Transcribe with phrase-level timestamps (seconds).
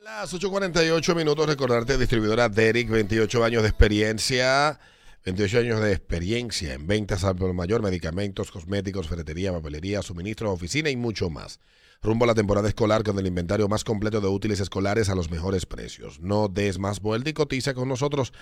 [0.00, 4.78] Las 8.48 minutos, recordarte, distribuidora Derek, 28 años de experiencia,
[5.24, 10.88] 28 años de experiencia en ventas al por mayor, medicamentos, cosméticos, ferretería, papelería, suministros, oficina
[10.88, 11.58] y mucho más.
[12.00, 15.32] Rumbo a la temporada escolar con el inventario más completo de útiles escolares a los
[15.32, 16.20] mejores precios.
[16.20, 18.32] No des más vuelta y cotiza con nosotros,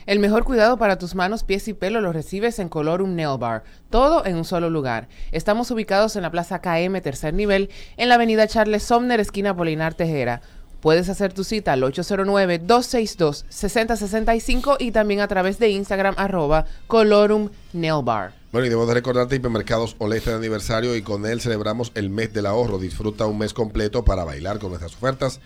[0.06, 3.64] El mejor cuidado para tus manos, pies y pelo lo recibes en Colorum Nail Bar,
[3.90, 5.08] todo en un solo lugar.
[5.32, 9.94] Estamos ubicados en la Plaza KM, tercer nivel, en la avenida Charles Somner, esquina Polinar
[9.94, 10.42] Tejera.
[10.78, 18.04] Puedes hacer tu cita al 809-262-6065 y también a través de Instagram arroba Colorum Nail
[18.04, 18.32] Bar.
[18.52, 22.32] Bueno, y debemos de recordarte Hipermercados Oleste de aniversario y con él celebramos el mes
[22.32, 22.78] del ahorro.
[22.78, 25.40] Disfruta un mes completo para bailar con nuestras ofertas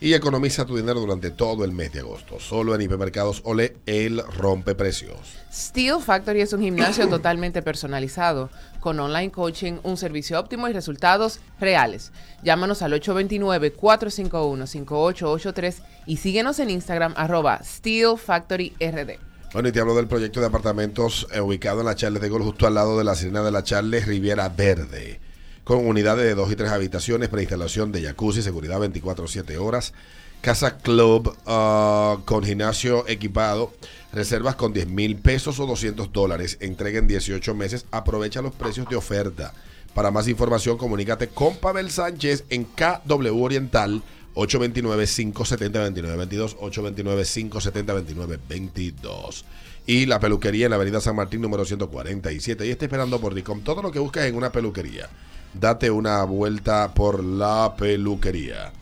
[0.00, 2.38] y economiza tu dinero durante todo el mes de agosto.
[2.38, 5.18] Solo en Hipermercados Ole, el rompe precios.
[5.52, 8.50] Steel Factory es un gimnasio totalmente personalizado,
[8.80, 12.12] con online coaching, un servicio óptimo y resultados reales.
[12.42, 15.76] Llámanos al 829-451-5883
[16.06, 19.18] y síguenos en Instagram arroba Steel Factory RD.
[19.52, 22.42] Bueno, y te hablo del proyecto de apartamentos eh, ubicado en la Charles de Gol,
[22.42, 25.20] justo al lado de la Sirena de la Charles Riviera Verde.
[25.66, 29.94] Con unidades de dos y tres habitaciones, preinstalación de jacuzzi, seguridad 24-7 horas,
[30.40, 33.72] casa club ah, con gimnasio equipado,
[34.12, 38.88] reservas con 10 mil pesos o 200 dólares, entrega en 18 meses, aprovecha los precios
[38.88, 39.54] de oferta.
[39.92, 44.04] Para más información, comunícate con Pavel Sánchez en KW Oriental
[44.36, 49.42] 829-570-2922, 829-570-2922.
[49.88, 52.64] Y la peluquería en la avenida San Martín número 147.
[52.64, 53.42] Y está esperando por ti.
[53.42, 55.10] Con todo lo que buscas en una peluquería,
[55.54, 58.72] date una vuelta por la peluquería.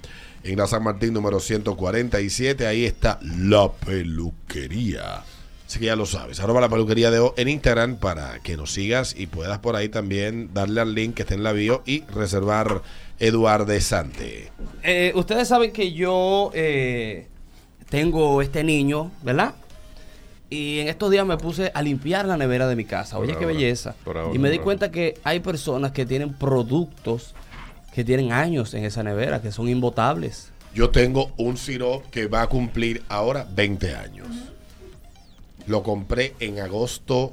[0.43, 5.23] En la San Martín número 147, ahí está la peluquería.
[5.67, 6.39] Así que ya lo sabes.
[6.41, 9.89] Arroba la peluquería de O en Instagram para que nos sigas y puedas por ahí
[9.89, 12.83] también darle al link que está en la bio y reservar
[13.19, 14.53] Eduardo Sante.
[14.83, 17.29] Eh, ustedes saben que yo eh,
[17.89, 19.55] tengo este niño, ¿verdad?
[20.55, 23.19] Y en estos días me puse a limpiar la nevera de mi casa.
[23.19, 23.95] Oye, Por qué ahora, belleza.
[24.05, 27.35] por ahora, y me di cuenta que hay personas que tienen productos
[27.93, 30.51] que tienen años en esa nevera, que son imbotables.
[30.75, 34.29] Yo tengo un sirop que va a cumplir ahora 20 años.
[35.67, 37.33] Lo compré en agosto.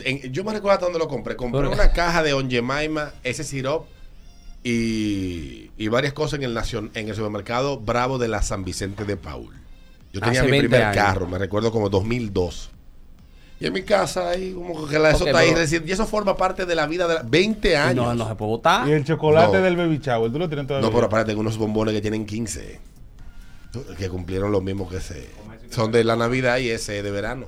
[0.00, 1.36] en- yo me recuerdo hasta dónde lo compré.
[1.36, 3.86] Compré una caja de Onjemaima, ese sirop
[4.64, 9.04] y, y varias cosas en el, nacion- en el supermercado Bravo de la San Vicente
[9.04, 9.50] de Paul.
[10.14, 10.96] Yo tenía Hace mi 20 primer años.
[10.96, 12.70] carro, me recuerdo como 2002.
[13.60, 15.92] Y en mi casa ahí como que la, eso Ok, está ahí pero- recién- y
[15.92, 18.06] eso forma parte de la vida de la, 20 Y años.
[18.06, 18.88] no, no se puede botar.
[18.88, 19.62] Y el chocolate No.
[19.64, 20.88] del baby shower, ¿tú lo tienes todavía?
[20.88, 22.80] No, pero aparte tengo unos bombones que tienen 15.
[23.98, 25.28] Que cumplieron lo mismo que ese.
[25.70, 27.46] Son de la Navidad y ese de verano.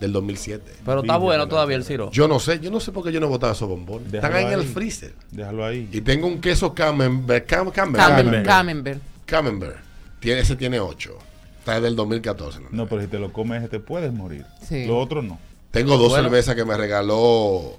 [0.00, 0.72] Del 2007.
[0.84, 2.10] Pero está bueno todavía el ciro.
[2.10, 4.10] Yo no sé, yo no sé por qué yo no he botado esos bombones.
[4.10, 4.72] Déjalo Están ahí en el ahí.
[4.74, 5.12] freezer.
[5.30, 5.88] Déjalo ahí.
[5.92, 7.46] Y tengo un queso camembert.
[7.46, 8.04] Cam, camembert.
[8.08, 8.44] Camembert.
[8.46, 9.00] Camembert.
[9.26, 9.76] Camembert.
[10.18, 11.16] Tiene, ese tiene 8.
[11.62, 12.58] Está del 2014.
[12.60, 12.66] ¿no?
[12.72, 14.44] No, pero si te lo comes, te puedes morir.
[14.68, 14.84] Sí.
[14.86, 15.38] Lo otro no.
[15.70, 16.24] Tengo dos Bueno.
[16.24, 17.76] cervezas que me regaló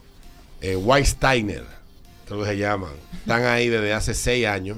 [0.61, 1.63] eh, White Steiner.
[2.25, 2.91] Creo que se llaman.
[3.13, 4.77] Están ahí desde hace 6 años.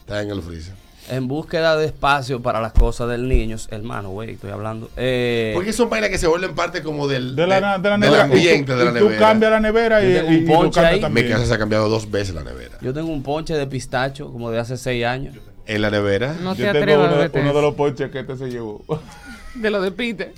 [0.00, 0.74] Están en el freezer.
[1.08, 4.88] En búsqueda de espacio para las cosas del niño, hermano, güey, estoy hablando.
[4.96, 8.00] Eh, Porque son vainas que se vuelven parte como del, De la, de la del
[8.00, 8.24] nevera.
[8.24, 9.18] ambiente Y tú- de la y tú nevera.
[9.18, 10.96] cambias la nevera y, Yo tengo y- un y tú ponche cambias ahí.
[10.98, 11.28] Mi también.
[11.28, 12.78] casa se ha cambiado dos veces la nevera.
[12.80, 15.34] yo tengo un ponche de pistacho como de hace seis años.
[15.66, 16.34] En la nevera.
[16.42, 18.84] No Yo te tengo atrevas uno, de- uno los ponches que este se llevó.
[19.54, 20.32] de lo de Peter.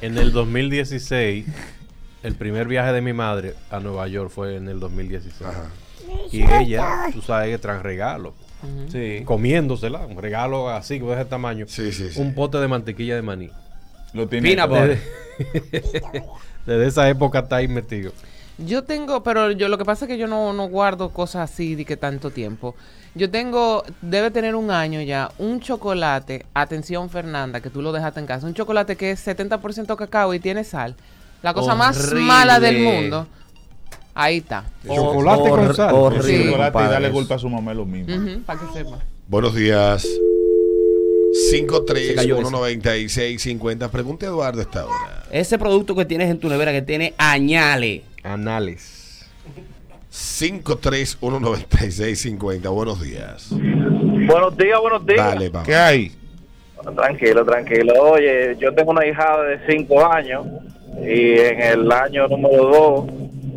[0.00, 1.46] En el 2016
[2.22, 5.42] el primer viaje de mi madre a Nueva York fue en el 2016.
[5.42, 5.66] Ajá.
[6.32, 8.34] Y ella, tú sabes que traen regalo.
[8.90, 9.22] Sí.
[9.26, 11.66] Comiéndosela, un regalo así, de ese tamaño.
[11.68, 12.18] Sí, sí, sí.
[12.20, 13.50] Un pote de mantequilla de maní.
[14.14, 14.80] Lo tiene Peanut todo.
[14.80, 15.00] butter.
[16.66, 18.12] Desde esa época está ahí metido.
[18.58, 21.74] Yo tengo, pero yo lo que pasa es que yo no, no guardo cosas así
[21.74, 22.74] de que tanto tiempo.
[23.16, 28.20] Yo tengo, debe tener un año ya, un chocolate, atención Fernanda, que tú lo dejaste
[28.20, 30.94] en casa, un chocolate que es 70% cacao y tiene sal.
[31.42, 33.26] La cosa más mala del mundo.
[34.14, 34.64] Ahí está.
[34.86, 35.94] Chocolate con sal.
[35.94, 36.44] Horrible, Sí.
[36.46, 38.42] chocolate y darle culpa a su mamá lo mismo.
[38.46, 38.98] para que sepa.
[39.28, 40.06] Buenos días.
[41.50, 41.66] Se
[42.14, 43.90] cayó 5319650.
[43.90, 45.24] Pregunte a Eduardo esta hora.
[45.30, 48.02] Ese producto que tienes en tu nevera que tiene añales.
[48.24, 49.26] Anales.
[50.10, 52.68] 5319650.
[52.70, 53.48] Buenos días.
[53.50, 55.18] Buenos días, buenos días.
[55.26, 55.66] Dale, papá.
[55.66, 56.12] ¿Qué hay?
[56.96, 57.92] Tranquilo, tranquilo.
[58.00, 60.46] Oye, yo tengo una hijada de 5 años
[61.02, 63.04] y en el año número 2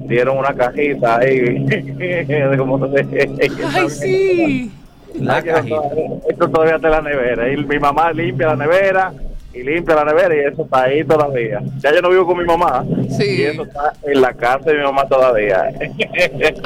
[0.08, 1.66] dieron una cajita ahí.
[2.58, 2.80] como.
[2.86, 4.72] Ay, sí.
[5.20, 5.76] La cajita.
[5.82, 7.52] todavía- Esto todavía está en la nevera.
[7.54, 9.14] Y mi mamá limpia la nevera
[9.54, 11.60] y limpia la nevera y eso está ahí todavía.
[11.80, 12.86] Ya yo no vivo con mi mamá
[13.18, 13.38] Sí.
[13.40, 15.70] y eso está en la casa de mi mamá todavía.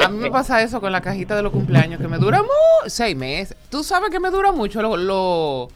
[0.04, 2.50] A mí me pasa eso con la cajita de los cumpleaños, que me dura mu
[2.88, 3.56] seis meses.
[3.70, 5.70] Tú sabes que me dura mucho lo, lo,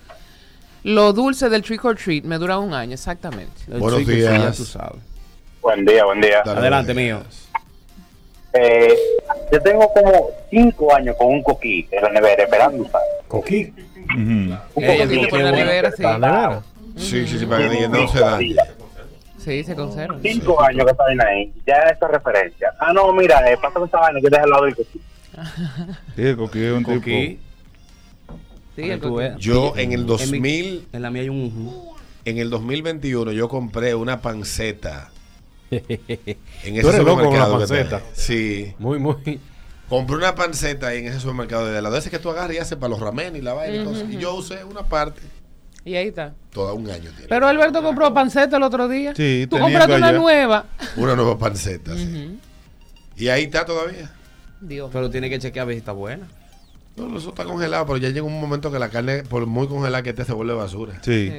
[0.84, 3.62] lo dulce del trick or treat, me dura un año, exactamente.
[3.68, 4.34] Los Buenos días.
[4.44, 5.02] ya tú sabes.
[5.62, 6.42] buen día, buen día.
[6.46, 7.20] Dale, Adelante, mío.
[8.54, 8.94] Eh,
[9.52, 13.02] yo tengo como 5 años con un coquí en la nevera esperando usar.
[13.28, 13.74] Coquí.
[14.06, 14.18] Ujú.
[14.20, 15.52] Un Ey, coquí bueno.
[15.52, 16.04] nevera, sí.
[16.96, 18.56] Sí, sí, sí, para que no se dañe.
[19.38, 20.18] Sí, se conserva.
[20.22, 22.74] Cinco años que está en ahí, ya esa referencia.
[22.80, 25.02] Ah, no, mira, eh, pásame esa vaina que deja al lado del coquí.
[26.16, 27.00] Sí, el coquí es un Coquí.
[27.00, 27.42] tipo.
[28.76, 29.26] Sí, el coquí.
[29.38, 31.46] Yo en el En mi- 2000, En la mía hay un.
[31.46, 31.96] ujú.
[32.26, 35.12] en el 2021, yo compré una panceta.
[35.70, 38.02] En ese Tú eres loco con la supermercado panceta.
[38.14, 38.74] Sí.
[38.80, 39.40] Muy, muy.
[39.90, 42.78] Compré una panceta ahí en ese supermercado de la ese que tú agarras y haces
[42.78, 44.06] para los ramen y la vaina y cosas.
[44.10, 45.22] Y yo usé una parte.
[45.86, 46.34] Y ahí está.
[46.52, 47.28] Toda un año tiene.
[47.30, 49.14] Pero Alberto compró panceta el otro día.
[49.16, 50.66] Sí, Tú compraste una nueva.
[50.98, 52.40] Una nueva panceta, sí.
[53.16, 54.12] Y ahí está todavía.
[54.60, 54.90] Dios.
[54.92, 56.28] Pero tiene que chequear a ver si está buena.
[56.96, 60.02] No, eso está congelado, pero ya llega un momento que la carne, por muy congelada
[60.02, 61.00] que esté, se vuelve basura.
[61.04, 61.30] Sí.
[61.30, 61.36] Sí.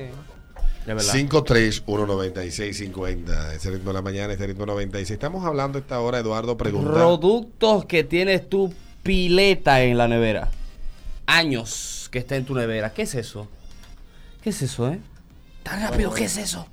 [0.87, 1.15] De verdad.
[1.15, 5.11] 5319650, ese ritmo de la mañana, ese ritmo 96.
[5.11, 6.93] Estamos hablando esta hora, Eduardo, pregunta.
[6.93, 8.73] Productos que tienes tu
[9.03, 10.49] pileta en la nevera.
[11.27, 12.93] Años que está en tu nevera.
[12.93, 13.49] ¿Qué es eso?
[14.47, 15.01] ¿Qué es eso, eh?
[15.65, 16.69] Tan rápido, ¿qué es eso?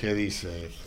[0.00, 0.80] ¿Qué dice eso?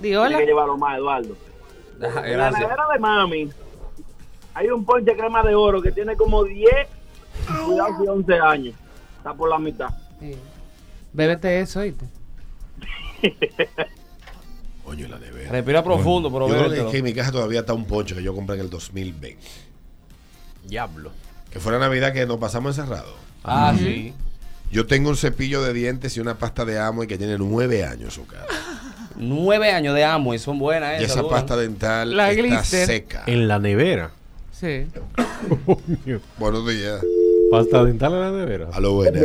[0.00, 0.38] Tiene hola.
[0.38, 1.36] que llevarlo más, Eduardo.
[2.24, 3.50] En la nevera de mami
[4.58, 6.68] hay un ponche crema de oro que tiene como 10,
[7.64, 8.74] cuidado si 11 años.
[9.18, 9.90] Está por la mitad.
[10.18, 10.34] Sí.
[11.12, 12.06] Bébete eso, ¿oíste?
[14.84, 15.50] Coño, la nevera.
[15.52, 18.34] Respira profundo, pero Yo creo que, en mi casa todavía está un poncho que yo
[18.34, 19.38] compré en el 2020.
[20.64, 21.12] Diablo.
[21.52, 23.14] Que fue la Navidad que nos pasamos encerrados.
[23.44, 24.12] Ah, sí.
[24.72, 27.84] Yo tengo un cepillo de dientes y una pasta de amo y que tiene nueve
[27.84, 28.46] años su casa.
[29.14, 31.18] Nueve años de amo y son buenas Y esas.
[31.18, 32.86] esa pasta dental La está glister.
[32.86, 33.22] seca.
[33.26, 34.10] En la nevera.
[34.58, 34.86] Sí.
[36.38, 37.00] Buenos días.
[37.50, 38.68] Pasta dental en la nevera.
[38.72, 39.22] A lo buenas.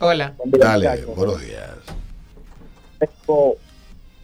[0.00, 0.34] Hola.
[0.44, 1.70] Dale, buenos días.
[2.98, 3.54] Tengo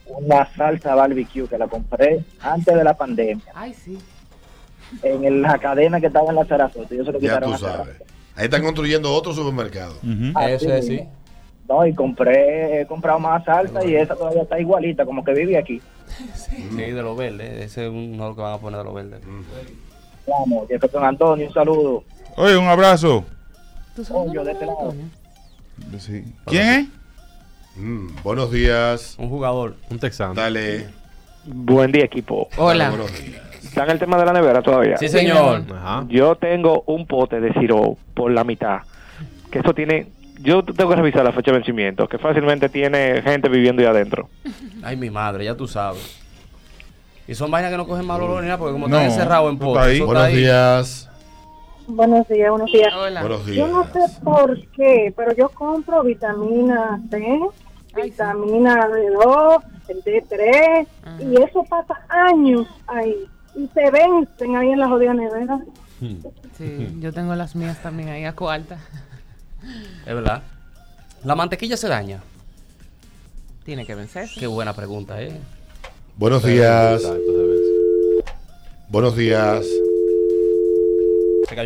[0.07, 3.99] una salsa barbecue que la compré antes de la pandemia Ay, sí.
[5.03, 6.95] en el- la cadena que estaba en la Sarasota.
[6.95, 7.97] Yo se lo Ya quitaron tú sabes.
[8.37, 9.95] Ahí están construyendo otro supermercado.
[10.35, 11.01] Así Eso es, sí.
[11.67, 15.57] No, y compré, he comprado más salsa y esa todavía está igualita, como que vive
[15.57, 15.81] aquí.
[16.35, 17.65] Sí, de los verdes.
[17.65, 19.21] Ese es uno que van a poner de los verdes.
[20.27, 22.05] Vamos, Jefferson Antonio, un saludo.
[22.37, 23.25] Oye, un abrazo.
[23.95, 24.79] ¿Tú sabes Oye, dónde de este lado.
[24.81, 25.05] Antonio?
[25.99, 26.25] Sí.
[26.47, 26.87] ¿Quién es?
[27.77, 29.15] Mm, buenos días.
[29.19, 29.77] Un jugador.
[29.91, 30.35] Un texano.
[30.35, 30.89] Dale.
[31.45, 32.49] Buen día, equipo.
[32.53, 32.89] Dale, Hola.
[32.91, 33.43] buenos días.
[33.63, 34.97] ¿Están el tema de la nevera todavía?
[34.99, 35.65] Sí, señor.
[35.75, 36.05] Ajá.
[36.09, 38.81] Yo tengo un pote de siro por la mitad.
[39.51, 40.09] Que eso tiene.
[40.41, 44.29] Yo tengo que revisar la fecha de vencimiento, que fácilmente tiene gente viviendo ahí adentro.
[44.83, 46.21] Ay, mi madre, ya tú sabes.
[47.33, 49.51] Y son vainas que no cogen mal olor ni nada, porque como No, están encerrados
[49.53, 50.37] en eso Buenos ahí.
[50.37, 51.09] días.
[51.87, 52.93] Buenos días, buenos días.
[52.95, 53.21] Hola.
[53.23, 53.57] Buenos días.
[53.57, 57.41] Yo no sé por qué, pero yo compro vitamina C, Ay,
[58.03, 58.03] sí.
[58.11, 60.87] vitamina D2, el D3,
[61.21, 63.15] y eso pasa años ahí.
[63.55, 65.59] Y se vencen ahí en la jodida nevera.
[66.59, 68.77] Sí, yo tengo las mías también ahí a cuarta.
[70.05, 70.43] Es verdad.
[71.25, 72.21] La mantequilla se daña.
[73.65, 74.39] Tiene que vencerse.
[74.39, 75.41] Qué buena pregunta, ¿eh?
[76.17, 77.03] Buenos días.
[78.89, 79.67] Buenos días.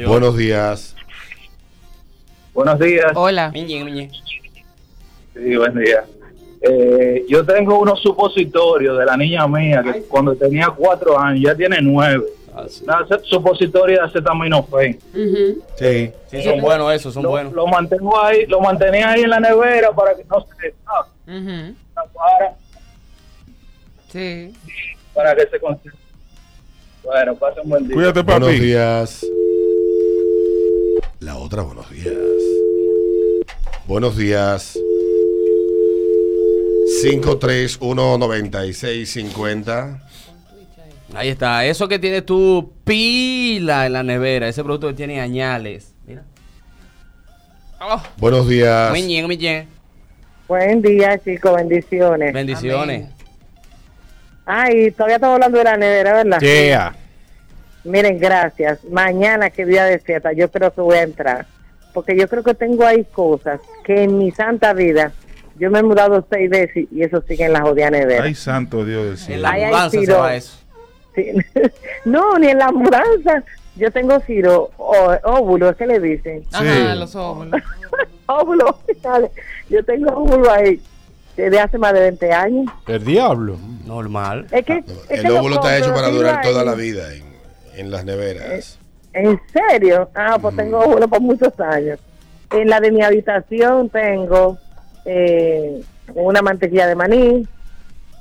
[0.06, 0.94] Buenos días.
[2.54, 3.12] Buenos días.
[3.14, 3.52] Hola.
[3.52, 6.04] Sí, buen día.
[6.62, 11.54] Eh, yo tengo unos supositorios de la niña mía que cuando tenía cuatro años ya
[11.54, 12.24] tiene nueve.
[12.54, 12.84] Ah, sí.
[12.84, 13.04] Una de
[14.00, 14.98] acetaminofén.
[15.78, 16.10] Sí.
[16.28, 17.52] Sí, son buenos esos, son Lo, buenos.
[17.52, 20.74] lo mantengo ahí, lo mantenía ahí en la nevera para que no se
[21.26, 22.56] para,
[24.08, 24.52] Sí.
[25.14, 25.96] para que se conserve.
[27.02, 27.94] Bueno, pasen buen día.
[27.94, 28.60] Cuídate, Buenos papi.
[28.60, 29.26] días.
[31.20, 32.12] La otra, buenos días.
[33.86, 34.78] Buenos días.
[37.02, 40.02] 5319650.
[41.14, 41.64] Ahí está.
[41.64, 44.48] Eso que tienes tú pila en la nevera.
[44.48, 45.94] Ese producto que tiene añales.
[46.06, 46.24] Mira.
[47.80, 48.92] Oh, Buenos días.
[48.92, 49.68] miñe, miñe.
[50.48, 52.32] Buen día, chicos, bendiciones.
[52.32, 53.08] Bendiciones.
[54.46, 56.40] Ay, todavía estamos hablando de la nevera, ¿verdad?
[56.40, 56.94] Yeah.
[57.84, 58.82] Miren, gracias.
[58.84, 61.46] Mañana, que día de fiesta, yo creo que voy a entrar.
[61.92, 65.12] Porque yo creo que tengo ahí cosas que en mi santa vida,
[65.58, 68.24] yo me he mudado seis veces y eso sigue en la jodida nevera.
[68.24, 69.42] Ay, santo Dios del En cielo.
[69.42, 70.58] la Ay, ay, mudanza se va eso.
[71.14, 71.32] Sí.
[72.04, 73.42] no, ni en la mudanza.
[73.76, 76.44] Yo tengo Ciro, ó- óvulo, es que le dicen.
[76.52, 77.60] Ajá, los óvulos.
[78.26, 79.30] óvulo, dale.
[79.68, 80.80] yo tengo óvulo ahí
[81.36, 82.66] desde hace más de 20 años.
[82.86, 83.58] El diablo.
[83.86, 84.46] Normal.
[84.50, 86.66] Es que, es El óvulo está hecho para durar toda ahí.
[86.66, 87.24] la vida en,
[87.76, 88.78] en las neveras.
[89.12, 90.10] ¿En serio?
[90.14, 91.98] Ah, pues tengo óvulo por muchos años.
[92.50, 94.58] En la de mi habitación tengo
[95.04, 95.82] eh,
[96.14, 97.46] una mantequilla de maní,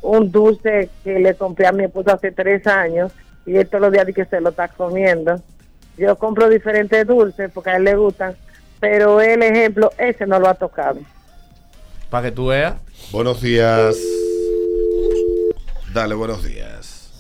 [0.02, 3.12] un dulce que le compré a mi esposo hace tres años
[3.46, 5.42] y él todos los días dice que se lo está comiendo.
[5.98, 8.36] Yo compro diferentes dulces porque a él le gustan,
[8.80, 11.00] pero el ejemplo, ese no lo ha tocado.
[12.10, 12.76] Para que tú veas.
[13.12, 13.98] Buenos días.
[15.96, 17.14] Dale, buenos días.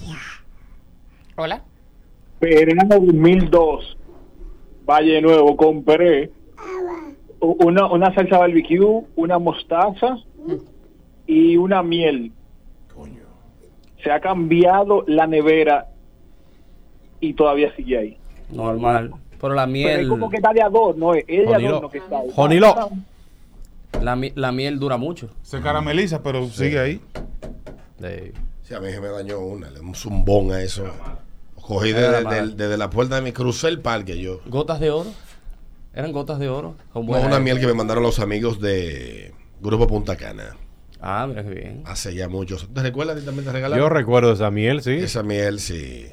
[1.37, 1.63] Hola.
[2.41, 3.97] Verano 2002,
[4.85, 6.29] Valle Nuevo, compré
[7.39, 10.17] una, una salsa barbecue, una mostaza
[11.25, 12.33] y una miel.
[14.03, 15.87] Se ha cambiado la nevera
[17.21, 18.17] y todavía sigue ahí.
[18.51, 19.11] Normal.
[19.39, 19.99] Pero la Pero miel.
[20.01, 21.69] es como que está de adorno, es es de Jonilo.
[21.69, 22.27] adorno que está ahí.
[22.35, 22.75] Jonilo.
[24.01, 25.29] La, mi- la miel dura mucho.
[25.43, 27.01] Se carameliza, pero sigue ahí.
[28.01, 28.33] Sí.
[28.67, 30.85] Sí, a mí se me dañó una, le un zumbón a eso.
[31.55, 34.41] Cogí desde, la puerta de mi crucé el parque yo.
[34.47, 35.11] ¿Gotas de oro?
[35.93, 36.75] ¿Eran gotas de oro?
[36.95, 40.57] No, una miel que me mandaron los amigos de Grupo Punta Cana.
[40.99, 41.83] Ah, mira qué bien.
[41.85, 42.67] Hace ya muchos.
[42.73, 43.17] ¿Te recuerdas?
[43.19, 43.83] que también te regalaron?
[43.85, 44.93] Yo recuerdo esa miel, sí.
[44.93, 46.07] Esa miel, sí.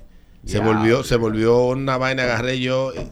[0.44, 0.60] Se Ya.
[0.60, 2.92] volvió, se volvió una vaina, agarré yo.
[2.92, 3.08] eh,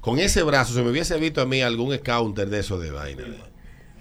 [0.00, 3.24] Con ese brazo, si me hubiese visto a mí algún counter de eso de vaina,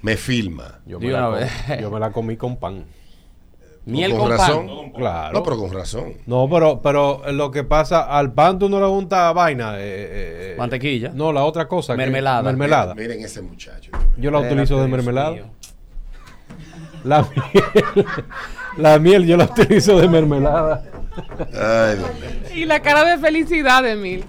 [0.02, 0.80] me filma.
[0.86, 2.86] Yo me, la yo me la comí con pan.
[3.92, 4.68] Miel con con, razón.
[4.68, 4.92] pan.
[4.92, 5.34] Claro.
[5.34, 6.14] No, pero con razón.
[6.26, 9.76] No, pero, pero lo que pasa, al pan tú no le untas vaina.
[9.78, 9.80] eh,
[10.54, 11.12] eh, Mantequilla.
[11.14, 11.94] No, la otra cosa.
[11.94, 12.42] que- Mermelada.
[12.44, 12.94] mermelada.
[12.94, 13.92] Miren, miren ese muchacho.
[14.18, 15.32] Yo la utilizo de mermelada.
[15.32, 15.46] mío.
[17.04, 18.06] La miel,
[18.78, 20.84] la miel yo la utilizo de mermelada.
[21.54, 22.56] Ay, Dios mío.
[22.56, 24.26] Y la cara de felicidad de Mil.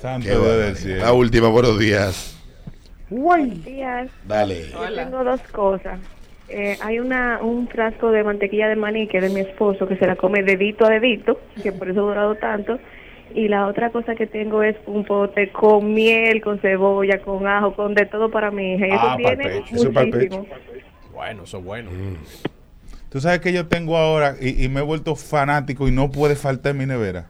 [0.00, 1.04] Santo cielo.
[1.04, 2.34] La última, buenos días.
[3.10, 4.08] Buenos días.
[4.26, 4.70] Dale.
[4.70, 6.00] Yo tengo dos cosas.
[6.50, 9.96] Eh, hay una un frasco de mantequilla de maní que es de mi esposo que
[9.96, 12.78] se la come dedito a dedito, que por eso ha durado tanto.
[13.32, 17.74] Y la otra cosa que tengo es un pote con miel, con cebolla, con ajo,
[17.74, 18.88] con de todo para mi hija.
[18.88, 20.46] Y eso Ah, tiene pecho, eso pa'l muchísimo.
[21.14, 21.90] Bueno, eso es bueno.
[23.10, 26.34] Tú sabes que yo tengo ahora y, y me he vuelto fanático y no puede
[26.34, 27.26] faltar en mi nevera.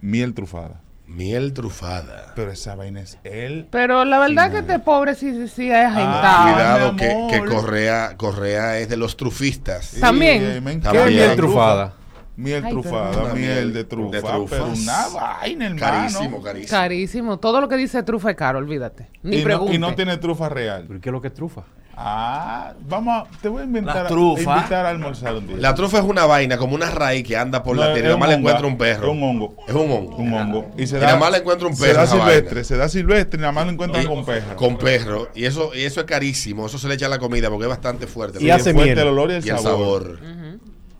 [0.00, 0.80] Miel trufada.
[1.06, 2.32] Miel trufada.
[2.34, 3.66] Pero esa vaina es él.
[3.70, 6.54] Pero la verdad que este pobre sí, sí, sí es Ah, agentado.
[6.54, 9.96] Cuidado mi que, que Correa, Correa es de los trufistas.
[10.00, 10.64] También.
[10.64, 11.92] me ¿Qué es miel trufada?
[12.36, 14.16] Miel Ay, trufada, miel de trufa.
[14.16, 14.50] de trufas.
[14.50, 15.80] Pero una vaina, hermano.
[15.86, 16.70] Carísimo, carísimo.
[16.78, 17.38] Carísimo.
[17.38, 19.08] Todo lo que dice trufa es caro, olvídate.
[19.22, 20.84] Ni Y no, y no tiene trufa real.
[20.88, 21.62] ¿Pero qué es lo que es trufa?
[21.96, 24.56] Ah, vamos a, te voy a inventar La trufa.
[24.56, 25.56] invitar a almorzar un día.
[25.58, 28.08] La trufa es una vaina, como una raíz que anda por No, la tierra.
[28.08, 29.04] Nada más le encuentra un perro.
[29.06, 29.56] es un hongo.
[29.68, 30.16] Es un hongo.
[30.16, 30.70] un hongo.
[30.76, 32.64] Y se Y da, nada más le encuentra un se perro da esa silvestre, vaina.
[32.64, 34.56] se da silvestre y nada más lo encuentran Y- con perro.
[34.56, 35.28] Con perro.
[35.36, 36.66] Y eso, y eso es carísimo.
[36.66, 38.42] Eso se le echa a la comida porque es bastante fuerte.
[38.42, 38.54] Y ¿no?
[38.54, 38.98] hace fuerte miel.
[38.98, 40.02] el olor y el Y el sabor.
[40.16, 40.18] sabor.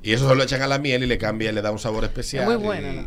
[0.04, 2.04] Y eso se lo echan a la miel y le cambia, le da un sabor
[2.04, 2.44] especial.
[2.46, 3.02] Muy y- buena la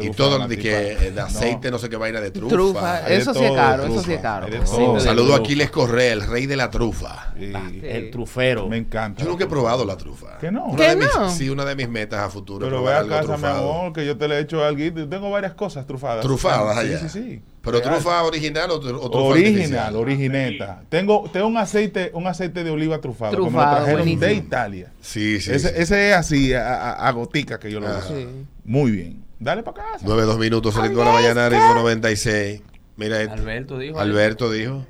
[0.00, 1.78] Y, Trufa, todo de, que, eh, de aceite, no.
[1.80, 2.54] sé qué vaina de trufa.
[2.54, 3.00] Trufa.
[3.00, 3.98] De Eso sí es todo, caro, trufa.
[3.98, 4.46] eso sí es caro.
[4.46, 4.94] Sí, todo.
[4.94, 5.38] de Saludo a.
[5.38, 7.32] Aquiles Correa, el rey de la trufa.
[7.36, 7.52] Sí.
[7.82, 8.68] El trufero.
[8.68, 9.24] Me encanta.
[9.24, 10.38] Yo nunca he probado la trufa.
[10.38, 10.66] ¿Que no?
[10.66, 11.30] Una ¿Que de mis- no?
[11.30, 12.64] sí, una de mis metas a futuro.
[12.64, 14.78] es Pero ve a casa, mi amor, que yo te le he hecho algo.
[15.08, 16.22] Tengo varias cosas trufadas.
[16.24, 16.98] Trufadas sí, allá.
[17.00, 17.94] Sí, sí, Pero Pero real.
[17.94, 19.96] trufa original o, tru- o trufa Original, artificial?
[19.96, 20.82] origineta.
[20.88, 24.34] Tengo, tengo un aceite, un aceite de oliva trufado, que me lo Trufado, trajeron de.
[24.34, 24.92] Italia.
[25.00, 25.52] Sí, sí.
[25.52, 25.74] ese, sí.
[25.78, 27.98] ese es así, a, a- a gotica que yo lo Ah.
[27.98, 28.08] uso.
[28.16, 28.26] Sí.
[28.64, 29.24] Muy bien.
[29.40, 30.04] Dale para casa.
[30.04, 32.60] 9, 2 minutos, ritmo de la mañana, ritmo 96.
[32.96, 33.34] Mira, esto.
[33.34, 33.98] Alberto dijo.
[34.00, 34.84] Alberto dijo.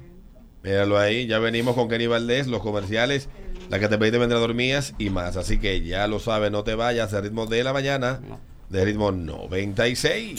[0.62, 1.26] Míralo ahí.
[1.26, 3.28] Ya venimos con Kenny Valdés, los comerciales,
[3.68, 5.37] la que te pediste vendrá dormías y más.
[5.37, 7.12] Así que ya lo sabes, no te vayas.
[7.12, 8.20] El ritmo de la mañana,
[8.70, 10.37] de ritmo 96.